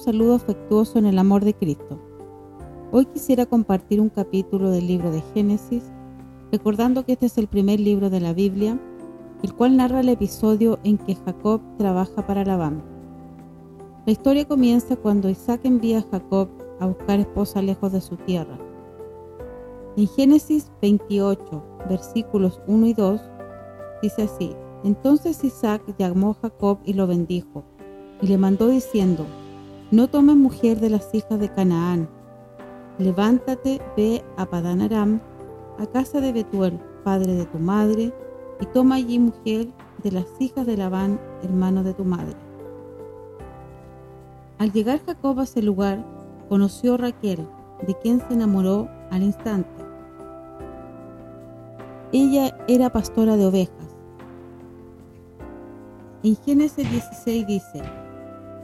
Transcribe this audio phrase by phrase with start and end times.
[0.00, 1.98] Saludo afectuoso en el amor de Cristo.
[2.90, 5.84] Hoy quisiera compartir un capítulo del libro de Génesis,
[6.50, 8.80] recordando que este es el primer libro de la Biblia,
[9.42, 12.82] el cual narra el episodio en que Jacob trabaja para Labán.
[14.06, 16.48] La historia comienza cuando Isaac envía a Jacob
[16.80, 18.58] a buscar esposa lejos de su tierra.
[19.98, 23.20] En Génesis 28, versículos 1 y 2,
[24.02, 27.64] dice así, Entonces Isaac llamó a Jacob y lo bendijo,
[28.22, 29.26] y le mandó diciendo,
[29.90, 32.08] no tomes mujer de las hijas de Canaán.
[32.98, 35.20] Levántate, ve a Padán Aram,
[35.78, 38.12] a casa de Betuel, padre de tu madre,
[38.60, 39.68] y toma allí mujer
[40.02, 42.36] de las hijas de Labán, hermano de tu madre.
[44.58, 46.04] Al llegar Jacob a ese lugar,
[46.48, 47.48] conoció a Raquel,
[47.86, 49.70] de quien se enamoró al instante.
[52.12, 53.96] Ella era pastora de ovejas.
[56.22, 57.82] En Génesis 16 dice,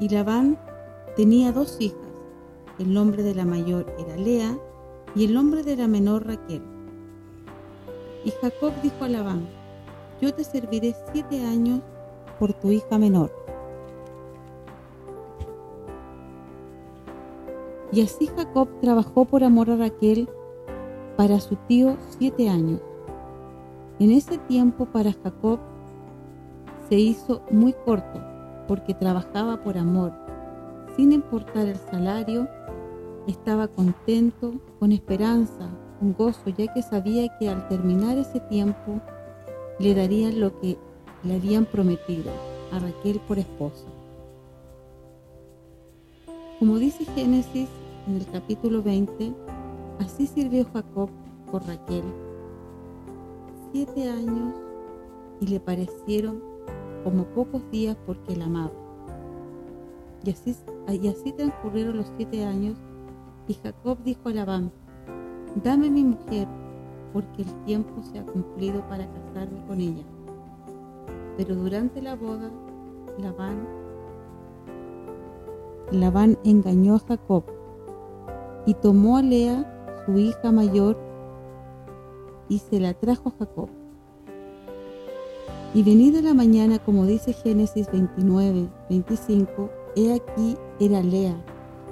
[0.00, 0.58] y Labán
[1.18, 1.98] Tenía dos hijas.
[2.78, 4.56] El nombre de la mayor era Lea
[5.16, 6.62] y el nombre de la menor Raquel.
[8.24, 9.48] Y Jacob dijo a Labán,
[10.22, 11.80] yo te serviré siete años
[12.38, 13.32] por tu hija menor.
[17.90, 20.28] Y así Jacob trabajó por amor a Raquel
[21.16, 22.80] para su tío siete años.
[23.98, 25.58] En ese tiempo para Jacob
[26.88, 28.22] se hizo muy corto
[28.68, 30.28] porque trabajaba por amor
[30.98, 32.48] sin importar el salario,
[33.28, 35.70] estaba contento, con esperanza,
[36.00, 39.00] con gozo, ya que sabía que al terminar ese tiempo
[39.78, 40.76] le darían lo que
[41.22, 42.32] le habían prometido
[42.72, 43.86] a Raquel por esposa.
[46.58, 47.68] Como dice Génesis
[48.08, 49.32] en el capítulo 20,
[50.00, 51.10] así sirvió Jacob
[51.48, 52.02] por Raquel
[53.70, 54.52] siete años
[55.40, 56.42] y le parecieron
[57.04, 58.87] como pocos días porque la amaba.
[60.24, 60.56] Y así,
[60.90, 62.76] y así transcurrieron los siete años,
[63.46, 64.70] y Jacob dijo a Labán,
[65.62, 66.46] dame mi mujer,
[67.12, 70.04] porque el tiempo se ha cumplido para casarme con ella.
[71.36, 72.50] Pero durante la boda,
[73.18, 73.66] Labán,
[75.90, 77.44] Labán engañó a Jacob
[78.66, 80.98] y tomó a Lea, su hija mayor,
[82.48, 83.68] y se la trajo a Jacob.
[85.74, 91.34] Y venida la mañana, como dice Génesis 29, 25, He aquí era Lea.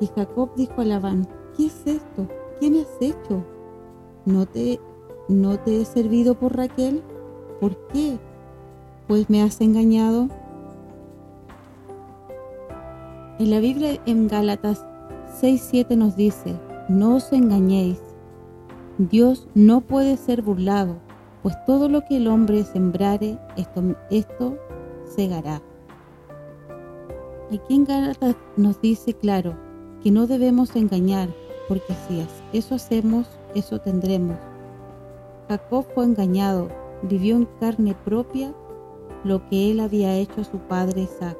[0.00, 2.26] Y Jacob dijo a Labán, ¿qué es esto?
[2.58, 3.44] ¿Qué me has hecho?
[4.24, 4.80] ¿No te,
[5.28, 7.02] no te he servido por Raquel?
[7.60, 8.18] ¿Por qué?
[9.06, 10.28] Pues me has engañado.
[13.38, 14.82] En la Biblia en Gálatas
[15.42, 18.00] 6.7 nos dice, no os engañéis,
[18.96, 20.96] Dios no puede ser burlado,
[21.42, 24.56] pues todo lo que el hombre sembrare, esto, esto
[25.04, 25.60] segará.
[27.52, 29.56] Aquí en Gálatas nos dice claro
[30.04, 31.28] que no debemos engañar,
[31.66, 32.24] porque si
[32.56, 34.36] eso hacemos, eso tendremos.
[35.48, 36.68] Jacob fue engañado,
[37.02, 38.54] vivió en carne propia
[39.24, 41.36] lo que él había hecho a su padre Isaac.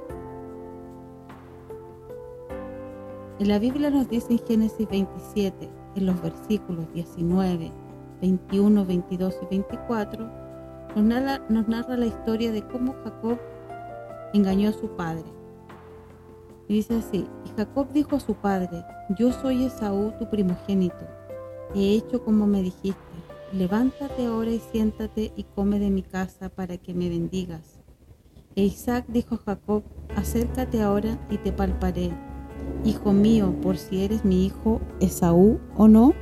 [3.38, 7.70] En la Biblia nos dice en Génesis 27, en los versículos 19,
[8.20, 10.28] 21, 22 y 24,
[10.96, 13.38] nos narra, nos narra la historia de cómo Jacob
[14.34, 15.39] engañó a su padre.
[16.70, 18.84] Y dice así, y Jacob dijo a su padre,
[19.18, 21.04] yo soy Esaú tu primogénito,
[21.74, 23.00] he hecho como me dijiste,
[23.52, 27.80] levántate ahora y siéntate y come de mi casa para que me bendigas.
[28.54, 29.82] E Isaac dijo a Jacob,
[30.14, 32.12] acércate ahora y te palparé,
[32.84, 36.12] hijo mío, por si eres mi hijo Esaú o no.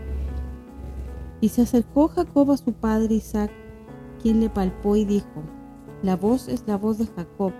[1.42, 3.50] Y se acercó Jacob a su padre Isaac,
[4.22, 5.42] quien le palpó y dijo,
[6.02, 7.52] la voz es la voz de Jacob,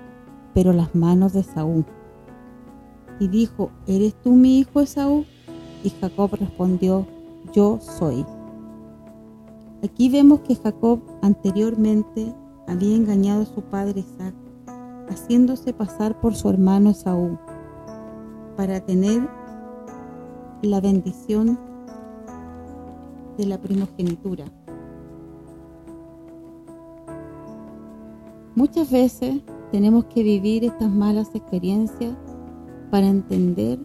[0.55, 1.85] pero las manos de Esaú
[3.20, 5.25] y dijo, ¿eres tú mi hijo Esaú?
[5.85, 7.06] Y Jacob respondió,
[7.53, 8.25] yo soy.
[9.82, 12.35] Aquí vemos que Jacob anteriormente
[12.67, 14.35] había engañado a su padre Isaac,
[15.09, 17.38] haciéndose pasar por su hermano Esaú.
[18.56, 19.29] para tener
[20.62, 21.56] la bendición
[23.37, 24.44] de la primogenitura.
[28.56, 29.41] Muchas veces
[29.71, 32.17] tenemos que vivir estas malas experiencias
[32.90, 33.79] para entender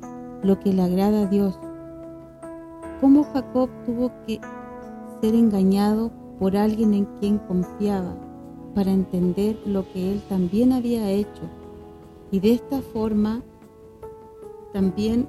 [0.43, 1.57] lo que le agrada a Dios.
[3.01, 4.39] Cómo Jacob tuvo que
[5.21, 8.15] ser engañado por alguien en quien confiaba
[8.75, 11.43] para entender lo que él también había hecho.
[12.31, 13.41] Y de esta forma
[14.73, 15.27] también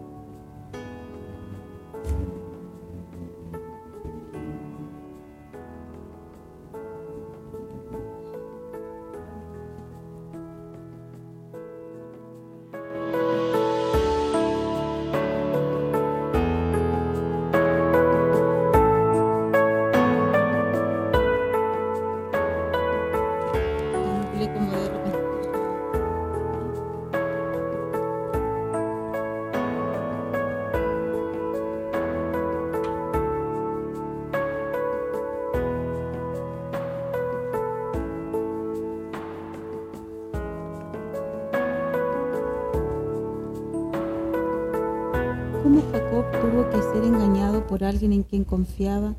[47.95, 49.15] alguien en quien confiaba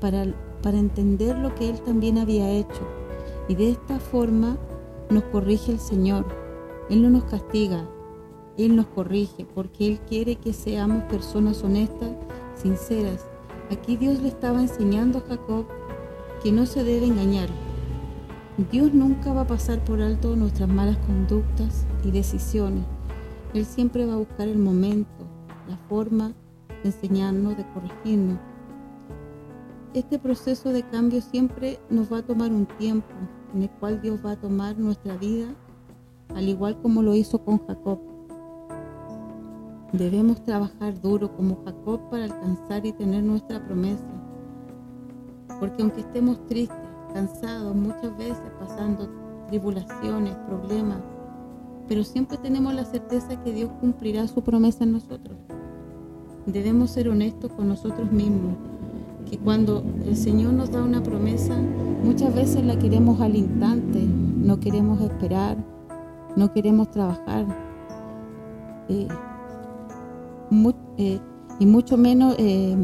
[0.00, 0.24] para,
[0.62, 2.82] para entender lo que él también había hecho.
[3.48, 4.56] Y de esta forma
[5.10, 6.24] nos corrige el Señor.
[6.88, 7.88] Él no nos castiga,
[8.56, 12.10] Él nos corrige porque Él quiere que seamos personas honestas,
[12.54, 13.26] sinceras.
[13.70, 15.66] Aquí Dios le estaba enseñando a Jacob
[16.42, 17.48] que no se debe engañar.
[18.70, 22.84] Dios nunca va a pasar por alto nuestras malas conductas y decisiones.
[23.54, 25.26] Él siempre va a buscar el momento,
[25.68, 26.34] la forma
[26.82, 28.38] de enseñarnos, de corregirnos.
[29.92, 33.08] Este proceso de cambio siempre nos va a tomar un tiempo
[33.54, 35.48] en el cual Dios va a tomar nuestra vida,
[36.34, 37.98] al igual como lo hizo con Jacob.
[39.92, 44.06] Debemos trabajar duro como Jacob para alcanzar y tener nuestra promesa.
[45.58, 46.78] Porque aunque estemos tristes,
[47.12, 49.08] cansados, muchas veces pasando
[49.48, 51.00] tribulaciones, problemas,
[51.88, 55.36] pero siempre tenemos la certeza que Dios cumplirá su promesa en nosotros
[56.52, 58.54] debemos ser honestos con nosotros mismos,
[59.30, 61.54] que cuando el Señor nos da una promesa,
[62.04, 65.56] muchas veces la queremos al instante, no queremos esperar,
[66.36, 67.46] no queremos trabajar,
[68.88, 69.06] eh,
[70.98, 71.20] eh,
[71.58, 72.76] y mucho menos eh,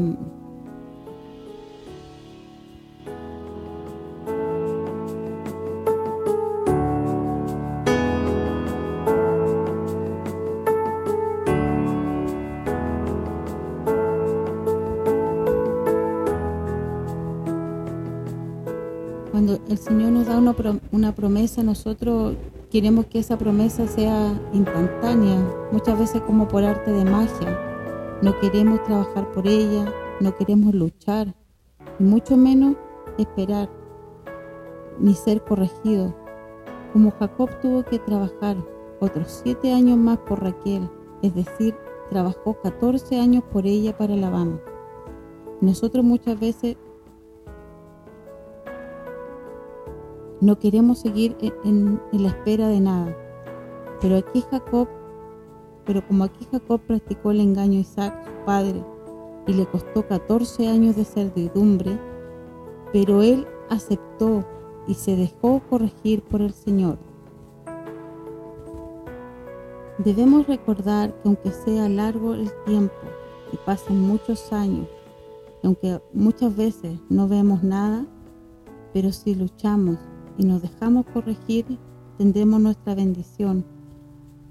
[19.37, 20.37] el Señor nos da
[20.91, 22.35] una, promesa, nosotros
[22.71, 25.37] queremos que esa promesa sea instantánea,
[25.71, 27.59] muchas veces como por arte de magia.
[28.21, 31.33] No queremos trabajar por ella, no queremos luchar,
[31.99, 32.75] mucho menos
[33.17, 33.69] esperar,
[34.99, 36.15] ni ser corregido.
[36.93, 38.57] Como Jacob tuvo que trabajar
[38.99, 40.89] otros siete años más por Raquel,
[41.21, 41.75] es decir,
[42.09, 44.59] trabajó 14 años por ella para Labán.
[45.61, 46.77] Nosotros muchas veces
[50.39, 53.15] No queremos seguir en, la espera de nada.
[54.01, 54.87] Pero aquí Jacob,
[55.85, 58.83] pero como aquí Jacob practicó el engaño a Isaac, su padre,
[59.47, 61.97] y le costó 14 años de servidumbre,
[62.93, 64.45] pero él aceptó
[64.87, 66.99] y se dejó corregir por el Señor.
[69.97, 72.93] Debemos recordar que aunque sea largo el tiempo
[73.51, 74.87] y pasen muchos años,
[75.63, 78.05] aunque muchas veces no vemos nada,
[78.93, 79.97] pero si luchamos
[80.37, 81.65] y nos dejamos corregir,
[82.17, 83.65] tendremos nuestra bendición,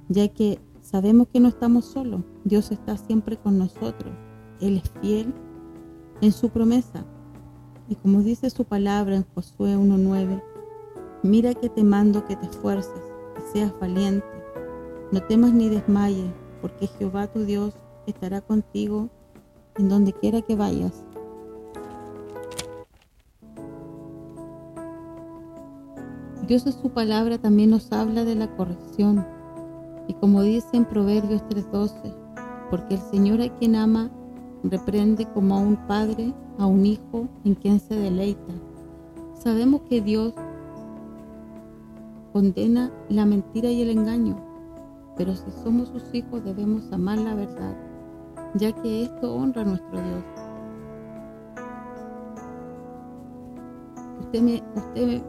[0.09, 4.12] ya que sabemos que no estamos solos, Dios está siempre con nosotros,
[4.61, 5.33] Él es fiel
[6.21, 7.05] en su promesa.
[7.88, 10.43] Y como dice su palabra en Josué 1.9,
[11.23, 13.02] mira que te mando que te esfuerces
[13.38, 14.26] y seas valiente,
[15.12, 17.75] no temas ni desmayes, porque Jehová tu Dios
[18.07, 19.09] estará contigo
[19.76, 21.06] en donde quiera que vayas.
[26.47, 29.26] Dios en su palabra también nos habla de la corrección.
[30.07, 32.15] Y como dice en Proverbios 3:12,
[32.71, 34.11] porque el Señor a quien ama
[34.62, 38.55] reprende como a un padre, a un hijo en quien se deleita.
[39.35, 40.35] Sabemos que Dios
[42.33, 44.37] condena la mentira y el engaño,
[45.17, 47.75] pero si somos sus hijos debemos amar la verdad,
[48.55, 50.25] ya que esto honra a nuestro Dios.
[54.21, 55.23] Usted me, usted,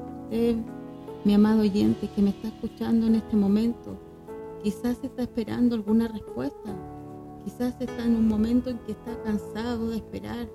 [1.28, 4.00] mi amado oyente que me está escuchando en este momento,
[4.64, 6.74] quizás está esperando alguna respuesta
[7.48, 10.50] quizás está en un momento en que está cansado de esperar,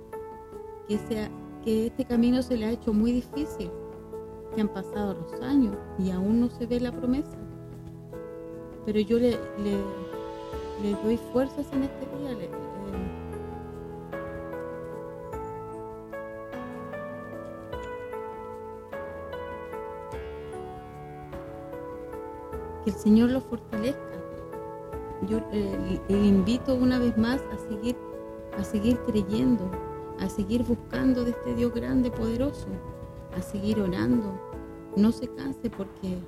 [0.87, 1.31] que, sea,
[1.65, 3.71] que este camino se le ha hecho muy difícil,
[4.55, 7.39] que han pasado los años y aún no se ve la promesa.
[8.85, 13.12] Pero yo le, le, doy fuerzas en este día.
[22.85, 24.13] Que el Señor lo fortalezca
[25.29, 27.97] yo eh, le invito una vez más a seguir,
[28.59, 29.71] a seguir creyendo,
[30.19, 32.67] a seguir buscando de este Dios grande, poderoso,
[33.37, 34.33] a seguir orando.
[34.97, 36.19] No se canse porque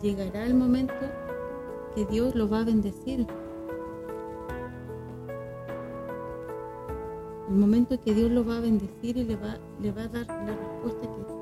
[0.00, 0.94] llegará el momento
[1.94, 3.26] que Dios lo va a bendecir.
[7.48, 10.08] El momento en que Dios lo va a bendecir y le va, le va a
[10.08, 11.37] dar la respuesta que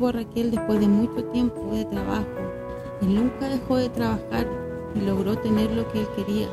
[0.00, 2.26] Raquel después de mucho tiempo de trabajo.
[3.02, 4.46] Él nunca dejó de trabajar
[4.94, 6.48] y logró tener lo que él quería.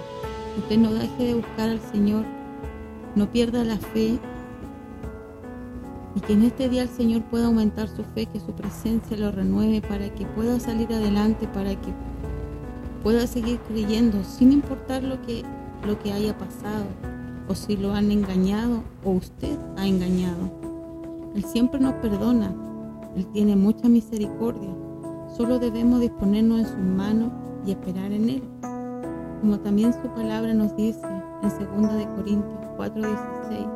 [0.57, 2.25] Usted no deje de buscar al Señor,
[3.15, 4.19] no pierda la fe
[6.15, 9.31] y que en este día el Señor pueda aumentar su fe, que su presencia lo
[9.31, 11.93] renueve para que pueda salir adelante, para que
[13.03, 15.43] pueda seguir creyendo sin importar lo que,
[15.87, 16.85] lo que haya pasado
[17.47, 20.51] o si lo han engañado o usted ha engañado.
[21.35, 22.53] Él siempre nos perdona,
[23.15, 24.69] él tiene mucha misericordia.
[25.35, 27.31] Solo debemos disponernos en sus manos
[27.65, 28.43] y esperar en Él.
[29.41, 31.01] Como también su palabra nos dice
[31.41, 33.67] en 2 de Corintios 4:16.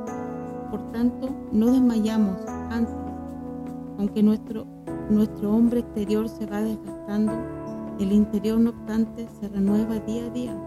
[0.70, 2.38] Por tanto, no desmayamos
[2.70, 2.96] antes,
[3.98, 4.66] aunque nuestro,
[5.10, 7.32] nuestro hombre exterior se va desgastando,
[8.00, 10.58] el interior no obstante se renueva día a día.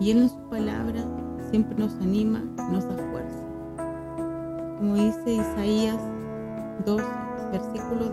[0.00, 1.04] Y Él en su palabra
[1.50, 3.42] siempre nos anima, nos da fuerza.
[4.78, 5.98] Como dice Isaías
[6.84, 7.23] 12,
[7.54, 8.08] versículo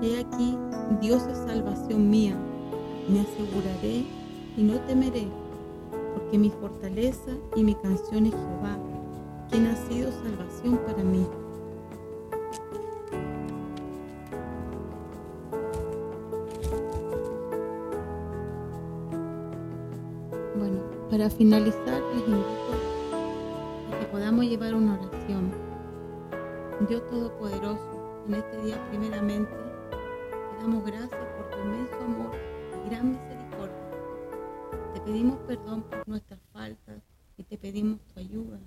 [0.00, 0.02] 2.
[0.02, 0.56] He aquí,
[1.00, 2.34] Dios es salvación mía,
[3.08, 4.04] me aseguraré
[4.56, 5.26] y no temeré,
[6.14, 8.78] porque mi fortaleza y mi canción es Jehová,
[9.50, 11.26] quien ha sido salvación para mí.
[20.56, 22.72] Bueno, para finalizar les invito
[23.92, 25.50] a que podamos llevar una oración.
[26.88, 27.87] Dios Todopoderoso,
[28.28, 32.30] en este día primeramente te damos gracias por tu inmenso amor
[32.84, 34.92] y gran misericordia.
[34.92, 37.02] Te pedimos perdón por nuestras faltas
[37.38, 38.58] y te pedimos tu ayuda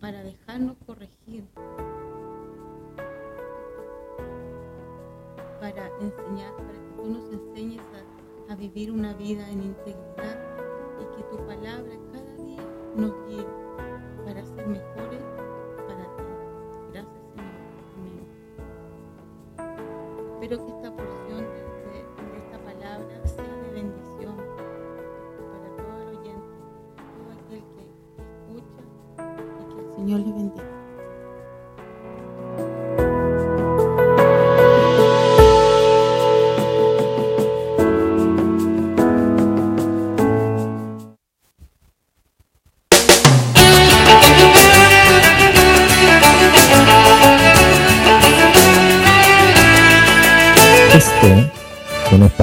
[0.00, 1.44] para dejarnos corregir,
[5.58, 7.82] para enseñar, para que tú nos enseñes
[8.48, 10.38] a, a vivir una vida en integridad
[11.00, 12.62] y que tu palabra cada día
[12.94, 13.63] nos guíe